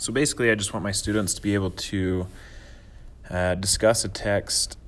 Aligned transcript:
So 0.00 0.14
basically, 0.14 0.50
I 0.50 0.54
just 0.54 0.72
want 0.72 0.82
my 0.82 0.92
students 0.92 1.34
to 1.34 1.42
be 1.42 1.52
able 1.52 1.72
to 1.72 2.26
uh, 3.28 3.54
discuss 3.56 4.02
a 4.02 4.08
text 4.08 4.78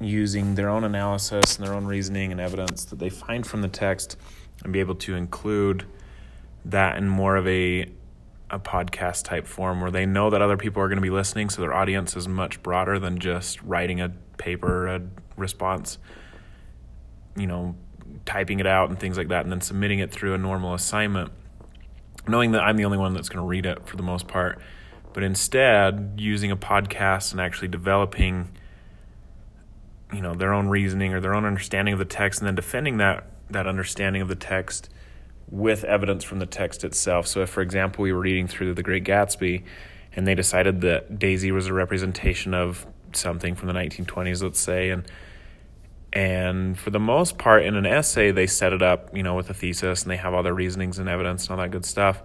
using 0.00 0.56
their 0.56 0.68
own 0.68 0.82
analysis 0.82 1.56
and 1.56 1.64
their 1.64 1.72
own 1.72 1.86
reasoning 1.86 2.32
and 2.32 2.40
evidence 2.40 2.84
that 2.86 2.98
they 2.98 3.08
find 3.08 3.46
from 3.46 3.62
the 3.62 3.68
text 3.68 4.16
and 4.64 4.72
be 4.72 4.80
able 4.80 4.96
to 4.96 5.14
include 5.14 5.84
that 6.64 6.96
in 6.96 7.08
more 7.08 7.36
of 7.36 7.46
a 7.46 7.86
a 8.50 8.58
podcast 8.58 9.24
type 9.24 9.46
form 9.46 9.80
where 9.80 9.92
they 9.92 10.06
know 10.06 10.28
that 10.28 10.42
other 10.42 10.56
people 10.56 10.82
are 10.82 10.88
going 10.88 10.96
to 10.96 11.02
be 11.02 11.10
listening 11.10 11.50
so 11.50 11.60
their 11.60 11.74
audience 11.74 12.16
is 12.16 12.26
much 12.26 12.60
broader 12.62 12.98
than 12.98 13.18
just 13.18 13.62
writing 13.62 14.00
a 14.00 14.08
paper 14.38 14.88
a 14.88 15.02
response 15.36 15.98
you 17.36 17.46
know 17.46 17.76
typing 18.24 18.58
it 18.58 18.66
out 18.66 18.88
and 18.88 18.98
things 18.98 19.18
like 19.18 19.28
that 19.28 19.42
and 19.44 19.52
then 19.52 19.60
submitting 19.60 19.98
it 19.98 20.10
through 20.10 20.32
a 20.32 20.38
normal 20.38 20.72
assignment 20.72 21.30
knowing 22.28 22.52
that 22.52 22.62
I'm 22.62 22.76
the 22.76 22.84
only 22.84 22.98
one 22.98 23.14
that's 23.14 23.28
going 23.28 23.42
to 23.42 23.46
read 23.46 23.66
it 23.66 23.86
for 23.86 23.96
the 23.96 24.02
most 24.02 24.28
part, 24.28 24.60
but 25.12 25.22
instead 25.22 26.14
using 26.16 26.50
a 26.50 26.56
podcast 26.56 27.32
and 27.32 27.40
actually 27.40 27.68
developing 27.68 28.50
you 30.12 30.20
know 30.20 30.34
their 30.34 30.52
own 30.52 30.68
reasoning 30.68 31.12
or 31.12 31.20
their 31.20 31.34
own 31.34 31.44
understanding 31.44 31.92
of 31.92 31.98
the 31.98 32.04
text 32.04 32.40
and 32.40 32.46
then 32.46 32.54
defending 32.54 32.96
that 32.98 33.26
that 33.50 33.66
understanding 33.66 34.22
of 34.22 34.28
the 34.28 34.34
text 34.34 34.88
with 35.50 35.84
evidence 35.84 36.24
from 36.24 36.38
the 36.38 36.46
text 36.46 36.84
itself. 36.84 37.26
So 37.26 37.42
if 37.42 37.50
for 37.50 37.62
example 37.62 38.02
we 38.02 38.12
were 38.12 38.20
reading 38.20 38.46
through 38.46 38.74
The 38.74 38.82
Great 38.82 39.04
Gatsby 39.04 39.64
and 40.14 40.26
they 40.26 40.34
decided 40.34 40.82
that 40.82 41.18
Daisy 41.18 41.52
was 41.52 41.66
a 41.66 41.72
representation 41.72 42.52
of 42.54 42.86
something 43.14 43.54
from 43.54 43.68
the 43.68 43.74
1920s 43.74 44.42
let's 44.42 44.60
say 44.60 44.90
and 44.90 45.04
and 46.12 46.78
for 46.78 46.90
the 46.90 47.00
most 47.00 47.36
part, 47.36 47.64
in 47.64 47.74
an 47.74 47.86
essay, 47.86 48.30
they 48.30 48.46
set 48.46 48.72
it 48.72 48.82
up, 48.82 49.14
you 49.14 49.22
know, 49.22 49.34
with 49.34 49.50
a 49.50 49.54
thesis 49.54 50.02
and 50.02 50.10
they 50.10 50.16
have 50.16 50.32
all 50.32 50.42
their 50.42 50.54
reasonings 50.54 50.98
and 50.98 51.08
evidence 51.08 51.44
and 51.44 51.52
all 51.52 51.56
that 51.58 51.70
good 51.70 51.84
stuff. 51.84 52.22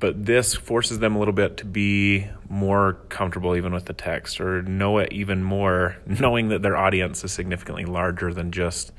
But 0.00 0.24
this 0.24 0.54
forces 0.54 1.00
them 1.00 1.16
a 1.16 1.18
little 1.18 1.34
bit 1.34 1.56
to 1.58 1.64
be 1.64 2.28
more 2.48 2.94
comfortable 3.08 3.56
even 3.56 3.74
with 3.74 3.86
the 3.86 3.92
text 3.92 4.40
or 4.40 4.62
know 4.62 4.98
it 4.98 5.12
even 5.12 5.42
more, 5.42 5.96
knowing 6.06 6.48
that 6.48 6.62
their 6.62 6.76
audience 6.76 7.24
is 7.24 7.32
significantly 7.32 7.84
larger 7.84 8.32
than 8.32 8.52
just 8.52 8.92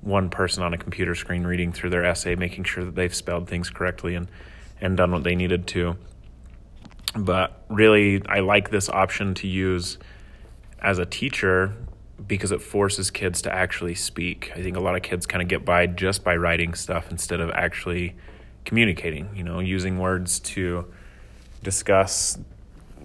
one 0.00 0.30
person 0.30 0.62
on 0.62 0.72
a 0.72 0.78
computer 0.78 1.14
screen 1.14 1.44
reading 1.44 1.72
through 1.72 1.90
their 1.90 2.04
essay, 2.04 2.34
making 2.36 2.64
sure 2.64 2.84
that 2.84 2.94
they've 2.94 3.14
spelled 3.14 3.48
things 3.48 3.68
correctly 3.68 4.14
and, 4.14 4.28
and 4.80 4.96
done 4.96 5.12
what 5.12 5.24
they 5.24 5.34
needed 5.34 5.66
to. 5.66 5.96
But 7.14 7.64
really, 7.68 8.22
I 8.26 8.40
like 8.40 8.70
this 8.70 8.88
option 8.88 9.34
to 9.34 9.48
use 9.48 9.98
as 10.80 10.98
a 10.98 11.04
teacher 11.04 11.74
because 12.26 12.52
it 12.52 12.62
forces 12.62 13.10
kids 13.10 13.42
to 13.42 13.54
actually 13.54 13.94
speak. 13.94 14.52
I 14.54 14.62
think 14.62 14.76
a 14.76 14.80
lot 14.80 14.96
of 14.96 15.02
kids 15.02 15.26
kind 15.26 15.42
of 15.42 15.48
get 15.48 15.64
by 15.64 15.86
just 15.86 16.22
by 16.22 16.36
writing 16.36 16.74
stuff 16.74 17.10
instead 17.10 17.40
of 17.40 17.50
actually 17.50 18.14
communicating, 18.64 19.30
you 19.34 19.42
know, 19.42 19.60
using 19.60 19.98
words 19.98 20.38
to 20.40 20.86
discuss 21.62 22.38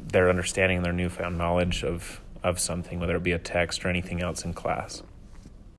their 0.07 0.29
understanding, 0.29 0.77
and 0.77 0.85
their 0.85 0.93
newfound 0.93 1.37
knowledge 1.37 1.83
of, 1.83 2.21
of 2.43 2.59
something, 2.59 2.99
whether 2.99 3.15
it 3.15 3.23
be 3.23 3.31
a 3.31 3.39
text 3.39 3.83
or 3.85 3.89
anything 3.89 4.21
else 4.21 4.45
in 4.45 4.53
class. 4.53 5.01